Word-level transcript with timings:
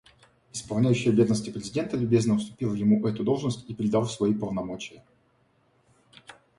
Исполняющий 0.51 1.09
обязанности 1.09 1.51
президента 1.51 1.95
любезно 1.95 2.33
уступил 2.33 2.73
ему 2.73 3.05
эту 3.07 3.23
должность 3.23 3.63
и 3.69 3.75
передал 3.75 4.07
свои 4.07 4.33
полномочия. 4.33 5.03